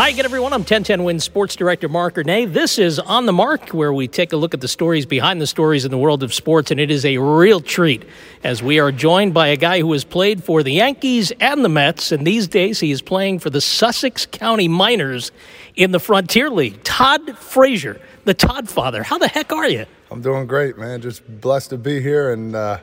Hi 0.00 0.08
again, 0.08 0.24
everyone. 0.24 0.54
I'm 0.54 0.60
1010 0.60 1.04
WINS 1.04 1.24
Sports 1.24 1.54
Director 1.56 1.86
Marc 1.86 2.14
Ernay. 2.14 2.50
This 2.50 2.78
is 2.78 2.98
On 2.98 3.26
the 3.26 3.34
Marc, 3.34 3.74
where 3.74 3.92
we 3.92 4.08
take 4.08 4.32
a 4.32 4.36
look 4.38 4.54
at 4.54 4.62
the 4.62 4.66
stories 4.66 5.04
behind 5.04 5.42
the 5.42 5.46
stories 5.46 5.84
in 5.84 5.90
the 5.90 5.98
world 5.98 6.22
of 6.22 6.32
sports, 6.32 6.70
and 6.70 6.80
it 6.80 6.90
is 6.90 7.04
a 7.04 7.18
real 7.18 7.60
treat 7.60 8.06
as 8.42 8.62
we 8.62 8.80
are 8.80 8.92
joined 8.92 9.34
by 9.34 9.48
a 9.48 9.58
guy 9.58 9.80
who 9.80 9.92
has 9.92 10.04
played 10.04 10.42
for 10.42 10.62
the 10.62 10.72
Yankees 10.72 11.32
and 11.38 11.62
the 11.62 11.68
Mets, 11.68 12.12
and 12.12 12.26
these 12.26 12.48
days 12.48 12.80
he 12.80 12.90
is 12.90 13.02
playing 13.02 13.40
for 13.40 13.50
the 13.50 13.60
Sussex 13.60 14.24
County 14.24 14.68
Miners 14.68 15.32
in 15.76 15.90
the 15.90 16.00
Frontier 16.00 16.48
League. 16.48 16.82
Todd 16.82 17.36
Frazier, 17.36 18.00
the 18.24 18.32
Todd 18.32 18.70
father. 18.70 19.02
How 19.02 19.18
the 19.18 19.28
heck 19.28 19.52
are 19.52 19.68
you? 19.68 19.84
I'm 20.10 20.22
doing 20.22 20.46
great, 20.46 20.78
man. 20.78 21.02
Just 21.02 21.28
blessed 21.42 21.68
to 21.68 21.76
be 21.76 22.00
here 22.00 22.32
and 22.32 22.56
uh, 22.56 22.78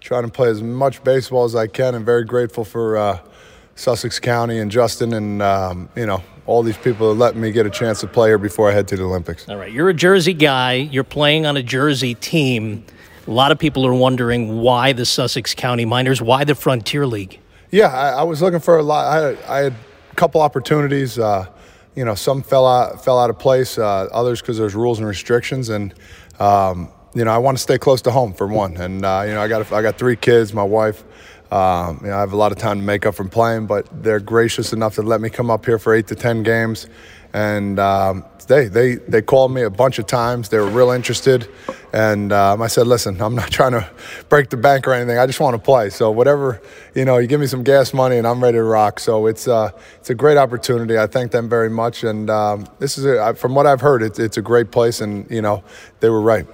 trying 0.00 0.22
to 0.22 0.30
play 0.30 0.48
as 0.48 0.62
much 0.62 1.04
baseball 1.04 1.44
as 1.44 1.54
I 1.54 1.66
can, 1.66 1.94
and 1.94 2.06
very 2.06 2.24
grateful 2.24 2.64
for 2.64 2.96
uh, 2.96 3.18
Sussex 3.74 4.18
County 4.20 4.58
and 4.58 4.70
Justin 4.70 5.12
and 5.14 5.42
um, 5.42 5.88
you 5.96 6.06
know 6.06 6.22
all 6.46 6.62
these 6.62 6.76
people 6.76 7.08
that 7.08 7.20
let 7.20 7.36
me 7.36 7.52
get 7.52 7.66
a 7.66 7.70
chance 7.70 8.00
to 8.00 8.06
play 8.06 8.28
here 8.28 8.38
before 8.38 8.68
I 8.68 8.72
head 8.72 8.88
to 8.88 8.96
the 8.96 9.04
Olympics. 9.04 9.48
All 9.48 9.56
right, 9.56 9.72
you're 9.72 9.88
a 9.88 9.94
Jersey 9.94 10.34
guy. 10.34 10.74
You're 10.74 11.04
playing 11.04 11.46
on 11.46 11.56
a 11.56 11.62
Jersey 11.62 12.14
team. 12.14 12.84
A 13.26 13.30
lot 13.30 13.52
of 13.52 13.58
people 13.58 13.86
are 13.86 13.94
wondering 13.94 14.58
why 14.60 14.92
the 14.92 15.06
Sussex 15.06 15.54
County 15.54 15.84
Miners, 15.84 16.20
why 16.20 16.42
the 16.44 16.56
Frontier 16.56 17.06
League. 17.06 17.38
Yeah, 17.70 17.86
I, 17.86 18.08
I 18.10 18.22
was 18.24 18.42
looking 18.42 18.58
for 18.58 18.78
a 18.78 18.82
lot. 18.82 19.06
I, 19.06 19.36
I 19.48 19.62
had 19.64 19.72
a 20.10 20.14
couple 20.16 20.40
opportunities. 20.40 21.18
Uh, 21.18 21.46
you 21.94 22.04
know, 22.04 22.14
some 22.14 22.42
fell 22.42 22.66
out 22.66 23.04
fell 23.04 23.18
out 23.18 23.30
of 23.30 23.38
place. 23.38 23.78
Uh, 23.78 24.08
others 24.12 24.40
because 24.40 24.58
there's 24.58 24.74
rules 24.74 24.98
and 24.98 25.06
restrictions, 25.06 25.68
and 25.68 25.94
um, 26.40 26.88
you 27.14 27.24
know, 27.24 27.30
I 27.30 27.38
want 27.38 27.56
to 27.58 27.62
stay 27.62 27.78
close 27.78 28.02
to 28.02 28.10
home 28.10 28.32
for 28.34 28.46
one. 28.46 28.76
And 28.76 29.04
uh, 29.04 29.22
you 29.26 29.34
know, 29.34 29.40
I 29.40 29.48
got 29.48 29.70
I 29.72 29.82
got 29.82 29.98
three 29.98 30.16
kids, 30.16 30.52
my 30.52 30.62
wife. 30.62 31.04
Um, 31.52 31.98
you 32.00 32.08
know, 32.08 32.16
I 32.16 32.20
have 32.20 32.32
a 32.32 32.36
lot 32.36 32.50
of 32.50 32.56
time 32.56 32.78
to 32.78 32.84
make 32.84 33.04
up 33.04 33.14
from 33.14 33.28
playing, 33.28 33.66
but 33.66 33.86
they're 34.02 34.20
gracious 34.20 34.72
enough 34.72 34.94
to 34.94 35.02
let 35.02 35.20
me 35.20 35.28
come 35.28 35.50
up 35.50 35.66
here 35.66 35.78
for 35.78 35.94
eight 35.94 36.06
to 36.06 36.14
ten 36.14 36.42
games. 36.42 36.86
And 37.34 37.78
um, 37.78 38.24
they 38.46 38.68
they 38.68 38.94
they 38.94 39.20
called 39.20 39.52
me 39.52 39.60
a 39.60 39.68
bunch 39.68 39.98
of 39.98 40.06
times. 40.06 40.48
They 40.48 40.58
were 40.58 40.68
real 40.68 40.90
interested, 40.90 41.46
and 41.92 42.32
um, 42.32 42.62
I 42.62 42.68
said, 42.68 42.86
"Listen, 42.86 43.20
I'm 43.20 43.34
not 43.34 43.50
trying 43.58 43.72
to 43.72 43.86
break 44.30 44.48
the 44.48 44.56
bank 44.56 44.88
or 44.88 44.94
anything. 44.94 45.18
I 45.18 45.26
just 45.26 45.40
want 45.40 45.54
to 45.54 45.58
play. 45.58 45.90
So 45.90 46.10
whatever, 46.10 46.62
you 46.94 47.04
know, 47.04 47.18
you 47.18 47.26
give 47.26 47.40
me 47.40 47.46
some 47.46 47.62
gas 47.62 47.92
money, 47.92 48.16
and 48.16 48.26
I'm 48.26 48.42
ready 48.42 48.56
to 48.56 48.62
rock. 48.62 48.98
So 48.98 49.26
it's 49.26 49.46
uh, 49.46 49.72
it's 49.96 50.08
a 50.08 50.14
great 50.14 50.38
opportunity. 50.38 50.98
I 50.98 51.06
thank 51.06 51.32
them 51.32 51.50
very 51.50 51.70
much, 51.70 52.02
and 52.02 52.30
um, 52.30 52.66
this 52.78 52.96
is 52.96 53.04
a, 53.04 53.34
from 53.34 53.54
what 53.54 53.66
I've 53.66 53.82
heard, 53.82 54.02
it's 54.02 54.18
it's 54.18 54.38
a 54.38 54.42
great 54.42 54.70
place, 54.70 55.02
and 55.02 55.30
you 55.30 55.42
know, 55.42 55.62
they 56.00 56.08
were 56.08 56.22
right. 56.22 56.46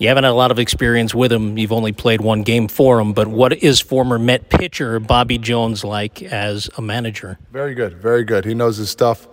You 0.00 0.08
haven't 0.08 0.24
had 0.24 0.30
a 0.30 0.32
lot 0.32 0.50
of 0.50 0.58
experience 0.58 1.14
with 1.14 1.30
him. 1.30 1.58
You've 1.58 1.72
only 1.72 1.92
played 1.92 2.22
one 2.22 2.42
game 2.42 2.68
for 2.68 2.98
him. 2.98 3.12
But 3.12 3.28
what 3.28 3.52
is 3.62 3.80
former 3.80 4.18
Met 4.18 4.48
pitcher 4.48 4.98
Bobby 4.98 5.36
Jones 5.36 5.84
like 5.84 6.22
as 6.22 6.70
a 6.78 6.80
manager? 6.80 7.38
Very 7.52 7.74
good, 7.74 7.98
very 7.98 8.24
good. 8.24 8.46
He 8.46 8.54
knows 8.54 8.78
his 8.78 8.88
stuff. 8.88 9.28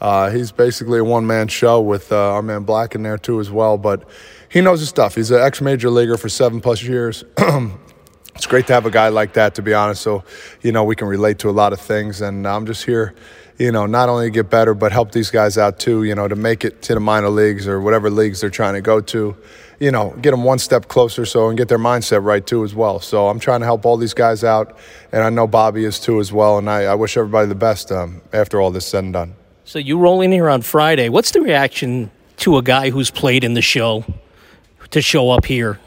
Uh, 0.00 0.30
he's 0.30 0.52
basically 0.52 1.00
a 1.00 1.04
one 1.04 1.26
man 1.26 1.48
show 1.48 1.80
with 1.80 2.12
uh, 2.12 2.34
our 2.34 2.42
man 2.42 2.62
Black 2.62 2.94
in 2.94 3.02
there 3.02 3.18
too 3.18 3.40
as 3.40 3.50
well. 3.50 3.76
But 3.76 4.08
he 4.48 4.60
knows 4.60 4.78
his 4.78 4.90
stuff. 4.90 5.16
He's 5.16 5.32
an 5.32 5.40
ex 5.40 5.60
major 5.60 5.90
leaguer 5.90 6.16
for 6.16 6.28
seven 6.28 6.60
plus 6.60 6.84
years. 6.84 7.24
it's 8.36 8.46
great 8.46 8.68
to 8.68 8.74
have 8.74 8.86
a 8.86 8.92
guy 8.92 9.08
like 9.08 9.32
that, 9.32 9.56
to 9.56 9.62
be 9.62 9.74
honest. 9.74 10.02
So, 10.02 10.22
you 10.60 10.70
know, 10.70 10.84
we 10.84 10.94
can 10.94 11.08
relate 11.08 11.40
to 11.40 11.50
a 11.50 11.50
lot 11.50 11.72
of 11.72 11.80
things. 11.80 12.20
And 12.20 12.46
I'm 12.46 12.64
just 12.64 12.84
here, 12.84 13.16
you 13.58 13.72
know, 13.72 13.86
not 13.86 14.08
only 14.08 14.26
to 14.26 14.30
get 14.30 14.50
better, 14.50 14.72
but 14.72 14.92
help 14.92 15.10
these 15.10 15.32
guys 15.32 15.58
out 15.58 15.80
too, 15.80 16.04
you 16.04 16.14
know, 16.14 16.28
to 16.28 16.36
make 16.36 16.64
it 16.64 16.80
to 16.82 16.94
the 16.94 17.00
minor 17.00 17.28
leagues 17.28 17.66
or 17.66 17.80
whatever 17.80 18.08
leagues 18.08 18.40
they're 18.40 18.50
trying 18.50 18.74
to 18.74 18.80
go 18.80 19.00
to 19.00 19.36
you 19.82 19.90
know, 19.90 20.10
get 20.22 20.30
them 20.30 20.44
one 20.44 20.60
step 20.60 20.86
closer 20.86 21.26
so 21.26 21.48
and 21.48 21.58
get 21.58 21.66
their 21.66 21.76
mindset 21.76 22.22
right 22.22 22.46
too 22.46 22.62
as 22.62 22.72
well. 22.72 23.00
So 23.00 23.26
I'm 23.26 23.40
trying 23.40 23.60
to 23.60 23.66
help 23.66 23.84
all 23.84 23.96
these 23.96 24.14
guys 24.14 24.44
out, 24.44 24.78
and 25.10 25.24
I 25.24 25.28
know 25.28 25.48
Bobby 25.48 25.84
is 25.84 25.98
too 25.98 26.20
as 26.20 26.32
well. 26.32 26.56
And 26.58 26.70
I, 26.70 26.84
I 26.84 26.94
wish 26.94 27.16
everybody 27.16 27.48
the 27.48 27.56
best 27.56 27.90
um, 27.90 28.22
after 28.32 28.60
all 28.60 28.70
this 28.70 28.86
said 28.86 29.02
and 29.02 29.12
done. 29.12 29.34
So 29.64 29.80
you 29.80 29.98
roll 29.98 30.20
in 30.20 30.30
here 30.30 30.48
on 30.48 30.62
Friday. 30.62 31.08
What's 31.08 31.32
the 31.32 31.40
reaction 31.40 32.12
to 32.36 32.58
a 32.58 32.62
guy 32.62 32.90
who's 32.90 33.10
played 33.10 33.42
in 33.42 33.54
the 33.54 33.62
show 33.62 34.04
to 34.90 35.02
show 35.02 35.30
up 35.30 35.46
here? 35.46 35.80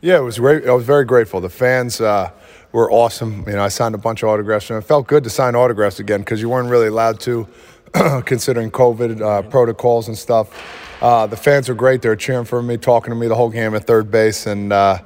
Yeah, 0.00 0.18
it 0.18 0.22
was 0.22 0.40
great. 0.40 0.66
I 0.66 0.72
was 0.72 0.84
very 0.84 1.04
grateful. 1.04 1.40
The 1.40 1.48
fans 1.48 2.00
uh, 2.00 2.32
were 2.72 2.90
awesome. 2.90 3.44
You 3.46 3.52
know, 3.52 3.62
I 3.62 3.68
signed 3.68 3.94
a 3.94 3.98
bunch 3.98 4.24
of 4.24 4.30
autographs, 4.30 4.68
and 4.68 4.82
it 4.82 4.86
felt 4.86 5.06
good 5.06 5.22
to 5.22 5.30
sign 5.30 5.54
autographs 5.54 6.00
again 6.00 6.22
because 6.22 6.40
you 6.40 6.48
weren't 6.48 6.70
really 6.70 6.88
allowed 6.88 7.20
to, 7.20 7.46
considering 8.24 8.70
COVID 8.70 9.20
uh, 9.20 9.42
protocols 9.42 10.08
and 10.08 10.16
stuff. 10.16 10.50
Uh, 11.00 11.26
the 11.26 11.36
fans 11.36 11.68
were 11.68 11.74
great. 11.74 12.02
They 12.02 12.08
were 12.08 12.16
cheering 12.16 12.44
for 12.44 12.62
me, 12.62 12.76
talking 12.76 13.10
to 13.10 13.16
me 13.16 13.28
the 13.28 13.34
whole 13.34 13.50
game 13.50 13.74
at 13.74 13.86
third 13.86 14.10
base, 14.10 14.46
and 14.46 14.72
uh, 14.72 14.98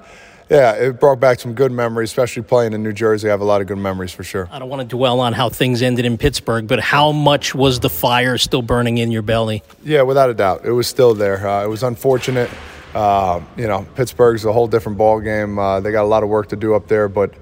yeah, 0.48 0.72
it 0.75 1.00
brought 1.00 1.20
back 1.20 1.41
some 1.41 1.54
good 1.54 1.72
memories, 1.72 2.10
especially 2.10 2.43
playing 2.43 2.72
in 2.72 2.82
New 2.82 2.93
Jersey. 2.93 3.28
I 3.28 3.31
have 3.31 3.41
a 3.41 3.44
lot 3.44 3.60
of 3.60 3.66
good 3.66 3.78
memories 3.78 4.12
for 4.12 4.22
sure. 4.22 4.48
I 4.50 4.59
don't 4.59 4.69
want 4.69 4.81
to 4.81 4.97
dwell 4.97 5.20
on 5.20 5.32
how 5.32 5.48
things 5.48 5.81
ended 5.81 6.04
in 6.04 6.19
Pittsburgh, 6.19 6.66
but 6.66 6.81
how 6.81 7.12
much 7.12 7.54
was 7.54 7.81
the 7.81 7.88
fire 7.88 8.37
still 8.37 8.62
burning 8.62 8.99
in 8.99 9.10
your 9.10 9.22
belly? 9.22 9.62
Yeah, 9.82 10.03
without 10.03 10.28
a 10.28 10.34
doubt, 10.34 10.64
it 10.64 10.72
was 10.72 10.87
still 10.87 11.14
there. 11.14 11.47
Uh, 11.47 11.64
it 11.64 11.69
was 11.69 11.82
unfortunate. 11.82 12.50
Uh, 12.94 13.41
you 13.56 13.66
know, 13.66 13.87
Pittsburgh's 13.94 14.44
a 14.44 14.53
whole 14.53 14.66
different 14.66 14.99
ball 14.99 15.20
game. 15.20 15.59
Uh, 15.59 15.81
they 15.81 15.91
got 15.91 16.03
a 16.03 16.09
lot 16.09 16.22
of 16.22 16.28
work 16.28 16.49
to 16.49 16.56
do 16.56 16.75
up 16.75 16.88
there, 16.88 17.09
but 17.09 17.32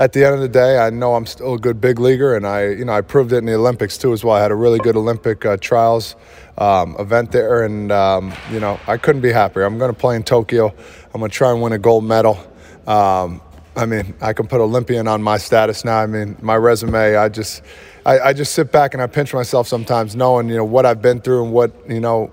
at 0.00 0.14
the 0.14 0.24
end 0.24 0.34
of 0.34 0.40
the 0.40 0.48
day, 0.48 0.78
I 0.78 0.88
know 0.88 1.14
I'm 1.14 1.26
still 1.26 1.54
a 1.54 1.58
good 1.58 1.78
big 1.78 2.00
leaguer, 2.00 2.34
and 2.34 2.46
I, 2.46 2.68
you 2.68 2.86
know, 2.86 2.92
I 2.94 3.02
proved 3.02 3.34
it 3.34 3.36
in 3.36 3.44
the 3.44 3.54
Olympics 3.54 3.98
too 3.98 4.14
as 4.14 4.24
well. 4.24 4.34
I 4.34 4.40
had 4.40 4.50
a 4.50 4.54
really 4.54 4.78
good 4.78 4.96
Olympic 4.96 5.44
uh, 5.44 5.58
trials 5.58 6.16
um, 6.56 6.96
event 6.98 7.32
there, 7.32 7.64
and 7.64 7.92
um, 7.92 8.32
you 8.50 8.60
know, 8.60 8.80
I 8.86 8.96
couldn't 8.96 9.20
be 9.20 9.30
happier. 9.30 9.64
I'm 9.64 9.76
going 9.76 9.92
to 9.92 9.98
play 9.98 10.16
in 10.16 10.22
Tokyo. 10.22 10.74
I'm 11.12 11.20
going 11.20 11.30
to 11.30 11.36
try 11.36 11.52
and 11.52 11.60
win 11.60 11.74
a 11.74 11.78
gold 11.78 12.04
medal. 12.04 12.38
Um, 12.86 13.42
I 13.76 13.84
mean, 13.84 14.14
I 14.22 14.32
can 14.32 14.46
put 14.46 14.62
Olympian 14.62 15.06
on 15.06 15.22
my 15.22 15.36
status 15.36 15.84
now. 15.84 15.98
I 15.98 16.06
mean, 16.06 16.34
my 16.40 16.56
resume. 16.56 17.16
I 17.16 17.28
just, 17.28 17.62
I, 18.06 18.20
I 18.20 18.32
just 18.32 18.54
sit 18.54 18.72
back 18.72 18.94
and 18.94 19.02
I 19.02 19.06
pinch 19.06 19.34
myself 19.34 19.68
sometimes, 19.68 20.16
knowing 20.16 20.48
you 20.48 20.56
know 20.56 20.64
what 20.64 20.86
I've 20.86 21.02
been 21.02 21.20
through 21.20 21.44
and 21.44 21.52
what 21.52 21.72
you 21.90 22.00
know 22.00 22.32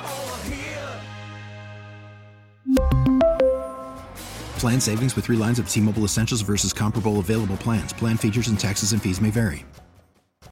Plan 4.61 4.79
savings 4.79 5.15
with 5.15 5.25
three 5.25 5.37
lines 5.37 5.57
of 5.57 5.67
T 5.67 5.81
Mobile 5.81 6.03
Essentials 6.03 6.41
versus 6.41 6.71
comparable 6.71 7.17
available 7.17 7.57
plans. 7.57 7.93
Plan 7.93 8.15
features 8.15 8.47
and 8.47 8.59
taxes 8.59 8.93
and 8.93 9.01
fees 9.01 9.19
may 9.19 9.31
vary. 9.31 9.65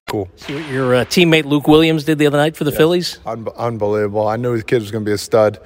Cool. 0.07 0.27
See 0.35 0.55
what 0.55 0.67
your 0.71 0.95
uh, 0.95 1.05
teammate 1.05 1.45
Luke 1.45 1.67
Williams 1.67 2.05
did 2.05 2.17
the 2.17 2.25
other 2.25 2.39
night 2.39 2.57
for 2.57 2.63
the 2.63 2.71
Phillies? 2.71 3.19
Un- 3.27 3.47
unbelievable. 3.55 4.27
I 4.27 4.35
knew 4.35 4.57
the 4.57 4.63
kid 4.63 4.81
was 4.81 4.89
going 4.89 5.05
to 5.05 5.07
be 5.07 5.13
a 5.13 5.17
stud. 5.19 5.59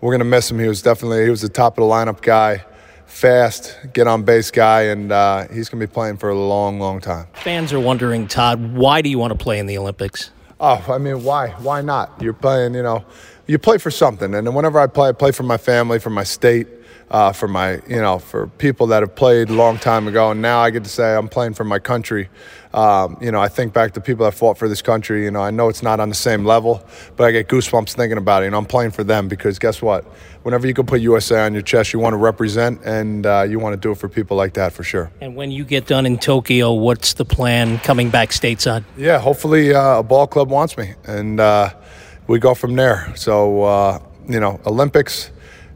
We're 0.00 0.12
going 0.12 0.20
to 0.20 0.24
miss 0.26 0.48
him. 0.48 0.60
He 0.60 0.68
was 0.68 0.80
definitely 0.80 1.24
he 1.24 1.30
was 1.30 1.42
the 1.42 1.48
top 1.48 1.76
of 1.76 1.82
the 1.82 1.90
lineup 1.92 2.22
guy, 2.22 2.64
fast, 3.06 3.76
get 3.94 4.06
on 4.06 4.22
base 4.22 4.52
guy, 4.52 4.82
and 4.82 5.10
uh, 5.10 5.48
he's 5.48 5.68
going 5.68 5.80
to 5.80 5.86
be 5.88 5.92
playing 5.92 6.18
for 6.18 6.28
a 6.28 6.38
long, 6.38 6.78
long 6.78 7.00
time. 7.00 7.26
Fans 7.32 7.72
are 7.72 7.80
wondering, 7.80 8.28
Todd, 8.28 8.76
why 8.76 9.02
do 9.02 9.10
you 9.10 9.18
want 9.18 9.36
to 9.36 9.42
play 9.42 9.58
in 9.58 9.66
the 9.66 9.76
Olympics? 9.76 10.30
Oh, 10.60 10.84
I 10.88 10.98
mean, 10.98 11.24
why? 11.24 11.48
Why 11.48 11.80
not? 11.80 12.12
You're 12.20 12.32
playing, 12.32 12.74
you 12.74 12.84
know, 12.84 13.04
you 13.48 13.58
play 13.58 13.78
for 13.78 13.90
something. 13.90 14.36
And 14.36 14.54
whenever 14.54 14.78
I 14.78 14.86
play, 14.86 15.08
I 15.08 15.12
play 15.12 15.32
for 15.32 15.42
my 15.42 15.56
family, 15.56 15.98
for 15.98 16.10
my 16.10 16.22
state, 16.22 16.68
uh, 17.10 17.32
for 17.32 17.48
my, 17.48 17.80
you 17.88 18.00
know, 18.00 18.18
for 18.18 18.48
people 18.58 18.86
that 18.88 19.02
have 19.02 19.14
played 19.14 19.48
a 19.48 19.54
long 19.54 19.78
time 19.78 20.06
ago. 20.08 20.30
And 20.30 20.42
now 20.42 20.60
I 20.60 20.70
get 20.70 20.84
to 20.84 20.90
say 20.90 21.14
I'm 21.14 21.28
playing 21.28 21.54
for 21.54 21.64
my 21.64 21.78
country. 21.78 22.28
Um, 22.74 23.16
you 23.20 23.32
know, 23.32 23.40
I 23.40 23.48
think 23.48 23.72
back 23.72 23.92
to 23.94 24.00
people 24.00 24.26
that 24.26 24.32
fought 24.32 24.58
for 24.58 24.68
this 24.68 24.82
country. 24.82 25.24
You 25.24 25.30
know, 25.30 25.40
I 25.40 25.50
know 25.50 25.68
it's 25.68 25.82
not 25.82 26.00
on 26.00 26.10
the 26.10 26.14
same 26.14 26.44
level, 26.44 26.82
but 27.16 27.24
I 27.24 27.30
get 27.30 27.48
goosebumps 27.48 27.94
thinking 27.94 28.18
about 28.18 28.42
it. 28.42 28.46
You 28.46 28.50
know, 28.50 28.58
I'm 28.58 28.66
playing 28.66 28.90
for 28.90 29.04
them 29.04 29.26
because 29.26 29.58
guess 29.58 29.80
what? 29.80 30.04
Whenever 30.42 30.66
you 30.66 30.74
can 30.74 30.84
put 30.84 31.00
USA 31.00 31.44
on 31.44 31.54
your 31.54 31.62
chest, 31.62 31.92
you 31.92 31.98
want 31.98 32.12
to 32.12 32.18
represent 32.18 32.80
and 32.84 33.24
uh, 33.24 33.46
you 33.48 33.58
want 33.58 33.72
to 33.72 33.80
do 33.80 33.92
it 33.92 33.98
for 33.98 34.08
people 34.08 34.36
like 34.36 34.54
that 34.54 34.72
for 34.72 34.82
sure. 34.82 35.10
And 35.20 35.34
when 35.34 35.50
you 35.50 35.64
get 35.64 35.86
done 35.86 36.04
in 36.04 36.18
Tokyo, 36.18 36.72
what's 36.72 37.14
the 37.14 37.24
plan 37.24 37.78
coming 37.78 38.10
back 38.10 38.30
stateside? 38.30 38.84
Yeah, 38.96 39.18
hopefully 39.18 39.74
uh, 39.74 40.00
a 40.00 40.02
ball 40.02 40.26
club 40.26 40.50
wants 40.50 40.76
me, 40.76 40.94
and 41.04 41.40
uh, 41.40 41.70
we 42.26 42.38
go 42.38 42.54
from 42.54 42.76
there. 42.76 43.12
So 43.16 43.62
uh, 43.62 43.98
you 44.28 44.38
know, 44.38 44.60
Olympics, 44.66 45.30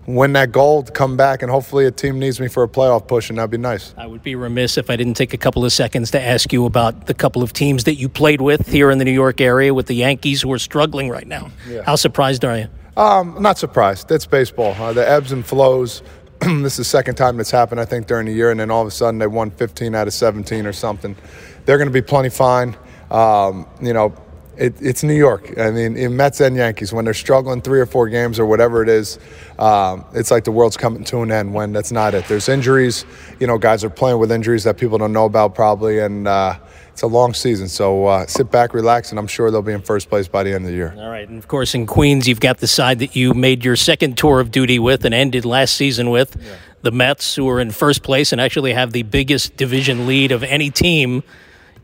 win 0.07 0.33
that 0.33 0.53
gold, 0.53 0.95
come 0.95 1.17
back, 1.17 1.43
and 1.43 1.51
hopefully 1.51 1.87
a 1.87 1.91
team 1.91 2.19
needs 2.19 2.41
me 2.41 2.49
for 2.49 2.63
a 2.63 2.69
playoff 2.69 3.07
push, 3.07 3.31
and 3.31 3.39
that'd 3.39 3.51
be 3.51 3.59
nice. 3.59 3.95
I 3.97 4.07
would 4.07 4.23
be 4.23 4.35
remiss 4.35 4.77
if 4.77 4.91
I 4.91 4.97
didn't 4.97 5.15
take 5.15 5.33
a 5.33 5.39
couple 5.39 5.65
of 5.65 5.73
seconds 5.73 6.11
to 6.13 6.21
ask 6.21 6.53
you 6.53 6.67
about 6.67 7.07
the 7.07 7.15
couple 7.15 7.43
of 7.43 7.53
teams 7.53 7.85
that 7.85 7.95
you 7.95 8.09
played 8.09 8.41
with 8.41 8.69
here 8.69 8.91
in 8.91 8.99
the 8.99 9.05
New 9.05 9.13
York 9.13 9.41
area 9.41 9.73
with 9.73 9.87
the 9.87 9.95
Yankees 9.95 10.43
who 10.43 10.53
are 10.53 10.59
struggling 10.59 11.09
right 11.09 11.27
now. 11.27 11.51
How 11.85 11.97
surprised 11.97 12.45
are 12.45 12.59
you? 12.59 12.69
Um, 12.97 13.37
not 13.41 13.59
surprised. 13.59 14.09
That's 14.09 14.27
baseball. 14.27 14.75
Uh, 14.75 14.93
the 14.93 15.09
ebbs 15.09 15.33
and 15.33 15.47
flows. 15.47 16.03
this 16.41 16.73
is 16.73 16.77
the 16.79 16.85
second 16.85 17.15
time 17.15 17.37
that's 17.37 17.51
happened, 17.51 17.81
I 17.81 17.85
think, 17.85 18.07
during 18.07 18.27
the 18.27 18.33
year, 18.33 18.51
and 18.51 18.61
then 18.61 18.71
all 18.71 18.83
of 18.83 18.89
a 18.89 18.91
sudden 18.91 19.19
they 19.19 19.27
won 19.27 19.51
15 19.51 19.95
out 19.95 20.07
of 20.07 20.13
17 20.13 20.67
or 20.67 20.73
something. 20.73 21.17
They're 21.65 21.79
going 21.79 21.89
to 21.89 21.93
be 21.93 22.03
plenty 22.03 22.29
fine. 22.29 22.77
Um, 23.11 23.67
you 23.81 23.93
know, 23.93 24.15
it, 24.57 24.75
it's 24.81 25.03
New 25.03 25.15
York. 25.15 25.59
I 25.59 25.71
mean, 25.71 25.97
in 25.97 26.17
Mets 26.17 26.41
and 26.41 26.57
Yankees, 26.57 26.93
when 26.93 27.05
they're 27.05 27.15
struggling 27.15 27.63
three 27.63 27.81
or 27.81 27.87
four 27.87 28.09
games 28.09 28.39
or 28.39 28.47
whatever 28.47 28.83
it 28.83 28.89
is, 28.89 29.19
um, 29.59 30.05
it's 30.15 30.31
like 30.31 30.45
the 30.45 30.53
world's 30.53 30.77
coming 30.77 31.05
to 31.05 31.23
an 31.23 31.33
end 31.33 31.55
when 31.55 31.73
that's 31.73 31.93
not 31.93 32.15
it. 32.15 32.27
There's 32.29 32.49
injuries. 32.49 33.05
You 33.41 33.47
know, 33.47 33.59
guys 33.59 33.83
are 33.85 33.91
playing 33.91 34.19
with 34.19 34.31
injuries 34.31 34.65
that 34.65 34.77
people 34.77 34.99
don't 34.99 35.13
know 35.13 35.25
about 35.25 35.55
probably, 35.55 36.01
and 36.01 36.29
uh, 36.29 36.59
it's 36.91 37.03
a 37.03 37.07
long 37.07 37.33
season. 37.33 37.69
So 37.69 38.07
uh, 38.07 38.27
sit 38.27 38.51
back, 38.51 38.75
relax, 38.75 39.11
and 39.11 39.19
I'm 39.19 39.27
sure 39.27 39.51
they'll 39.51 39.63
be 39.63 39.73
in 39.73 39.83
first 39.83 40.11
place 40.11 40.29
by 40.29 40.43
the 40.43 40.53
end 40.53 40.65
of 40.65 40.71
the 40.71 40.77
year. 40.77 40.95
All 40.99 41.09
right. 41.09 41.29
And 41.29 41.39
of 41.39 41.49
course, 41.49 41.75
in 41.75 41.87
Queens, 41.87 42.29
you've 42.29 42.41
got 42.41 42.59
the 42.59 42.67
side 42.67 42.99
that 42.99 43.17
you 43.17 43.33
made 43.33 43.65
your 43.65 43.77
second 43.77 44.19
tour 44.19 44.41
of 44.41 44.51
duty 44.51 44.79
with 44.79 45.05
and 45.05 45.15
ended 45.15 45.45
last 45.45 45.77
season 45.77 46.11
with 46.11 46.37
the 46.83 46.91
Mets, 46.91 47.35
who 47.35 47.49
are 47.49 47.61
in 47.61 47.71
first 47.71 48.03
place 48.03 48.33
and 48.33 48.41
actually 48.41 48.73
have 48.75 48.93
the 48.93 49.05
biggest 49.05 49.57
division 49.57 50.07
lead 50.07 50.33
of 50.33 50.43
any 50.43 50.69
team. 50.69 51.23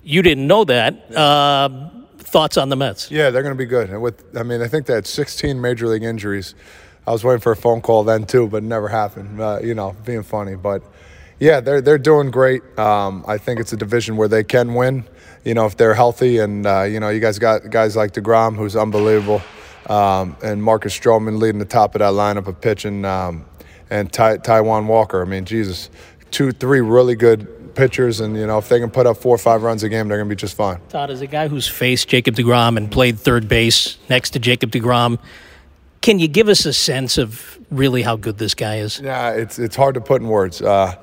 You 0.03 0.23
didn't 0.23 0.47
know 0.47 0.64
that. 0.64 1.14
Uh, 1.17 1.91
thoughts 2.29 2.57
on 2.57 2.69
the 2.69 2.77
Mets? 2.77 3.11
Yeah, 3.11 3.31
they're 3.31 3.43
going 3.43 3.55
to 3.55 3.59
be 3.59 3.67
good. 3.67 3.91
And 3.91 4.03
with, 4.03 4.25
I 4.37 4.43
mean, 4.43 4.63
I 4.63 4.69
think 4.69 4.87
they 4.87 4.95
had 4.95 5.07
16 5.07 5.61
major 5.61 5.87
league 5.89 6.03
injuries. 6.03 6.55
I 7.07 7.13
was 7.13 7.25
waiting 7.25 7.41
for 7.41 7.53
a 7.53 7.57
phone 7.57 7.81
call 7.81 8.05
then 8.05 8.27
too, 8.27 8.49
but 8.49 8.59
it 8.59 8.67
never 8.67 8.89
happened. 8.89 9.41
Uh, 9.41 9.61
you 9.63 9.75
know, 9.75 9.97
being 10.05 10.23
funny, 10.23 10.57
but 10.57 10.83
yeah, 11.41 11.61
they're 11.61 11.81
they're 11.81 11.99
doing 11.99 12.31
great. 12.31 12.63
Um, 12.79 13.25
I 13.27 13.39
think 13.39 13.61
it's 13.61 13.73
a 13.73 13.77
division 13.77 14.17
where 14.17 14.29
they 14.29 14.45
can 14.45 14.75
win. 14.75 15.05
You 15.45 15.55
know, 15.55 15.67
if 15.67 15.77
they're 15.77 15.95
healthy, 15.95 16.39
and 16.39 16.67
uh, 16.67 16.83
you 16.83 17.01
know, 17.01 17.09
you 17.09 17.21
guys 17.21 17.39
got 17.39 17.71
guys 17.71 17.97
like 17.97 18.13
Degrom, 18.13 18.57
who's 18.57 18.77
unbelievable, 18.77 19.41
um, 19.89 20.37
and 20.43 20.63
Marcus 20.63 20.99
Stroman 20.99 21.39
leading 21.39 21.61
the 21.61 21.65
top 21.65 21.95
of 21.95 22.01
that 22.01 22.13
lineup 22.13 22.47
of 22.47 22.61
pitching, 22.61 23.05
um, 23.05 23.47
and 23.89 24.13
Ty- 24.13 24.39
Taijuan 24.39 24.87
Walker. 24.87 25.23
I 25.23 25.25
mean, 25.27 25.45
Jesus, 25.45 25.91
two, 26.31 26.53
three 26.53 26.81
really 26.81 27.15
good 27.15 27.58
pitchers, 27.79 28.19
and 28.19 28.37
you 28.37 28.47
know, 28.47 28.59
if 28.59 28.69
they 28.69 28.81
can 28.81 28.91
put 28.91 29.07
up 29.07 29.17
four 29.17 29.35
or 29.35 29.39
five 29.39 29.63
runs 29.63 29.83
a 29.85 29.89
game, 29.89 30.09
they're 30.09 30.19
going 30.19 30.29
to 30.29 30.35
be 30.35 30.39
just 30.39 30.57
fine. 30.57 30.81
Todd, 30.89 31.11
as 31.11 31.21
a 31.21 31.27
guy 31.27 31.47
who's 31.49 31.69
faced 31.69 32.09
Jacob 32.09 32.35
DeGrom 32.35 32.77
and 32.77 32.91
played 32.91 33.19
third 33.19 33.49
base 33.49 33.97
next 34.11 34.31
to 34.31 34.41
Jacob 34.41 34.73
DeGrom, 34.73 35.19
can 36.01 36.19
you 36.19 36.27
give 36.27 36.49
us 36.49 36.67
a 36.67 36.73
sense 36.73 37.17
of 37.19 37.59
really 37.71 38.03
how 38.03 38.17
good 38.17 38.39
this 38.39 38.55
guy 38.55 38.79
is? 38.79 39.01
Yeah, 39.01 39.31
it's 39.31 39.59
it's 39.59 39.77
hard 39.77 39.95
to 39.95 40.01
put 40.01 40.21
in 40.21 40.29
words. 40.29 40.61
Uh, 40.61 40.95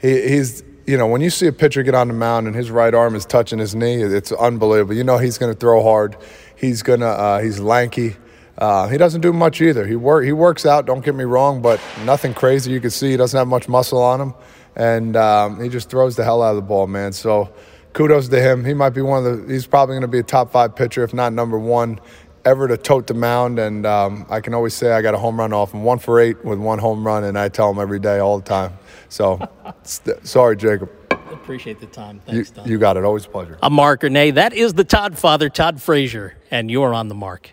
he, 0.00 0.28
he's 0.28 0.62
you 0.86 0.98
know 0.98 1.06
when 1.06 1.22
you 1.22 1.30
see 1.30 1.46
a 1.46 1.52
pitcher 1.52 1.82
get 1.82 1.94
on 1.94 2.08
the 2.08 2.14
mound 2.14 2.46
and 2.46 2.54
his 2.54 2.70
right 2.70 2.94
arm 2.94 3.14
is 3.14 3.24
touching 3.24 3.58
his 3.58 3.74
knee, 3.74 4.02
it's 4.02 4.30
unbelievable. 4.30 4.94
You 4.94 5.04
know 5.04 5.16
he's 5.16 5.38
going 5.38 5.52
to 5.52 5.58
throw 5.58 5.82
hard. 5.82 6.16
He's 6.56 6.82
gonna 6.82 7.06
uh, 7.06 7.40
he's 7.40 7.58
lanky. 7.58 8.16
Uh, 8.58 8.88
he 8.88 8.98
doesn't 8.98 9.20
do 9.20 9.32
much 9.32 9.60
either. 9.60 9.86
He 9.86 9.96
work 9.96 10.24
he 10.24 10.32
works 10.32 10.66
out. 10.66 10.84
Don't 10.84 11.04
get 11.04 11.14
me 11.14 11.24
wrong, 11.24 11.62
but 11.62 11.80
nothing 12.04 12.34
crazy. 12.34 12.70
You 12.70 12.80
can 12.80 12.90
see 12.90 13.12
he 13.12 13.16
doesn't 13.16 13.38
have 13.38 13.48
much 13.48 13.68
muscle 13.68 14.02
on 14.02 14.20
him, 14.20 14.34
and 14.78 15.16
um, 15.16 15.60
he 15.62 15.68
just 15.68 15.90
throws 15.90 16.16
the 16.16 16.24
hell 16.24 16.42
out 16.42 16.50
of 16.50 16.56
the 16.56 16.62
ball, 16.62 16.86
man. 16.86 17.12
So 17.12 17.52
kudos 17.92 18.28
to 18.28 18.40
him. 18.40 18.64
He 18.64 18.72
might 18.74 18.90
be 18.90 19.02
one 19.02 19.26
of 19.26 19.46
the. 19.46 19.52
He's 19.52 19.66
probably 19.66 19.94
going 19.94 20.02
to 20.02 20.08
be 20.08 20.20
a 20.20 20.22
top 20.22 20.52
five 20.52 20.74
pitcher, 20.74 21.02
if 21.04 21.12
not 21.12 21.32
number 21.32 21.58
one, 21.58 21.98
ever 22.44 22.68
to 22.68 22.76
tote 22.76 23.08
the 23.08 23.14
mound. 23.14 23.58
And 23.58 23.84
um, 23.84 24.24
I 24.30 24.40
can 24.40 24.54
always 24.54 24.74
say 24.74 24.92
I 24.92 25.02
got 25.02 25.14
a 25.14 25.18
home 25.18 25.38
run 25.38 25.52
off 25.52 25.74
him, 25.74 25.82
one 25.82 25.98
for 25.98 26.20
eight 26.20 26.42
with 26.44 26.58
one 26.58 26.78
home 26.78 27.04
run, 27.06 27.24
and 27.24 27.36
I 27.38 27.48
tell 27.48 27.70
him 27.70 27.78
every 27.78 27.98
day, 27.98 28.20
all 28.20 28.38
the 28.38 28.44
time. 28.48 28.78
So 29.08 29.40
st- 29.82 30.26
sorry, 30.26 30.56
Jacob. 30.56 30.90
Appreciate 31.10 31.80
the 31.80 31.86
time. 31.86 32.20
You, 32.26 32.32
Thanks, 32.34 32.50
Todd. 32.50 32.68
you 32.68 32.78
got 32.78 32.96
it. 32.96 33.04
Always 33.04 33.24
a 33.26 33.28
pleasure. 33.28 33.58
I'm 33.62 33.72
Marc 33.72 34.02
Ernay. 34.02 34.34
That 34.34 34.52
is 34.52 34.74
the 34.74 34.84
Todd 34.84 35.18
father, 35.18 35.48
Todd 35.48 35.80
Frazier, 35.80 36.36
and 36.50 36.70
you're 36.70 36.92
on 36.94 37.08
the 37.08 37.14
mark. 37.14 37.52